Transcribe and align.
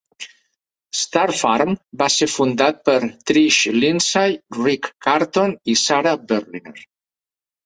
Star 0.99 1.25
Farm 1.39 1.75
va 2.01 2.07
ser 2.13 2.27
fundat 2.35 2.79
per 2.89 2.95
Trish 3.33 3.59
Lindsay, 3.83 4.35
Rick 4.61 4.91
Carton 5.09 5.55
i 5.75 5.77
Sara 5.85 6.17
Berliner. 6.35 6.77